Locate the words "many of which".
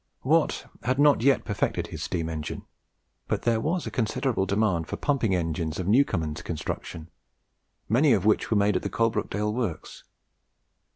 7.87-8.49